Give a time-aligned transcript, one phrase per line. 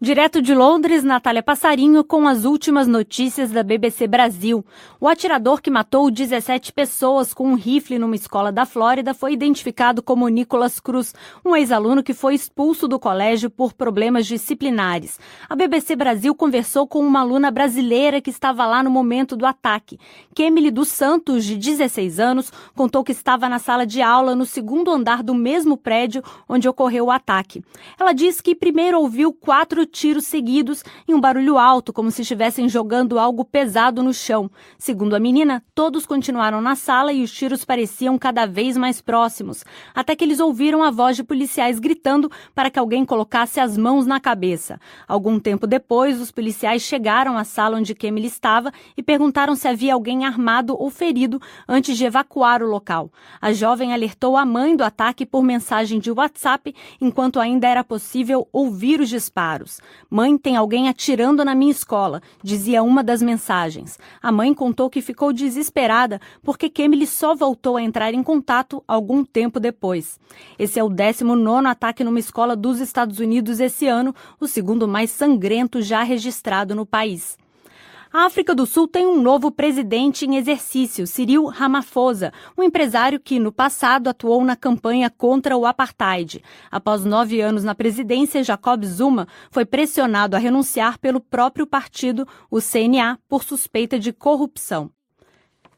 [0.00, 4.64] Direto de Londres, Natália Passarinho com as últimas notícias da BBC Brasil.
[5.00, 10.00] O atirador que matou 17 pessoas com um rifle numa escola da Flórida foi identificado
[10.00, 15.18] como Nicolas Cruz, um ex-aluno que foi expulso do colégio por problemas disciplinares.
[15.48, 19.98] A BBC Brasil conversou com uma aluna brasileira que estava lá no momento do ataque.
[20.32, 24.92] Kemily dos Santos, de 16 anos, contou que estava na sala de aula no segundo
[24.92, 27.64] andar do mesmo prédio onde ocorreu o ataque.
[27.98, 32.68] Ela diz que primeiro ouviu quatro tiros seguidos e um barulho alto, como se estivessem
[32.68, 34.48] jogando algo pesado no chão.
[34.78, 39.64] Segundo a menina, todos continuaram na sala e os tiros pareciam cada vez mais próximos,
[39.92, 44.06] até que eles ouviram a voz de policiais gritando para que alguém colocasse as mãos
[44.06, 44.80] na cabeça.
[45.06, 49.94] Algum tempo depois, os policiais chegaram à sala onde Kemily estava e perguntaram se havia
[49.94, 53.10] alguém armado ou ferido antes de evacuar o local.
[53.40, 58.46] A jovem alertou a mãe do ataque por mensagem de WhatsApp enquanto ainda era possível
[58.52, 59.77] ouvir os disparos.
[60.10, 63.98] Mãe, tem alguém atirando na minha escola, dizia uma das mensagens.
[64.22, 69.24] A mãe contou que ficou desesperada porque Kemily só voltou a entrar em contato algum
[69.24, 70.18] tempo depois.
[70.58, 75.10] Esse é o 19 ataque numa escola dos Estados Unidos esse ano, o segundo mais
[75.10, 77.36] sangrento já registrado no país.
[78.10, 83.38] A África do Sul tem um novo presidente em exercício, Cyril Ramaphosa, um empresário que
[83.38, 86.42] no passado atuou na campanha contra o apartheid.
[86.70, 92.60] Após nove anos na presidência, Jacob Zuma foi pressionado a renunciar pelo próprio partido, o
[92.62, 94.90] CNA, por suspeita de corrupção.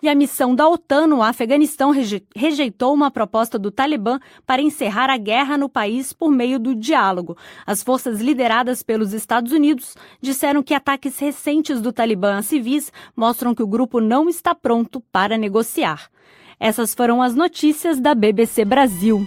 [0.00, 1.92] E a missão da OTAN no Afeganistão
[2.34, 7.36] rejeitou uma proposta do Talibã para encerrar a guerra no país por meio do diálogo.
[7.66, 13.54] As forças lideradas pelos Estados Unidos disseram que ataques recentes do Talibã a civis mostram
[13.54, 16.08] que o grupo não está pronto para negociar.
[16.60, 19.26] Essas foram as notícias da BBC Brasil.